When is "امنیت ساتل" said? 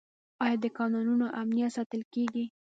1.41-2.01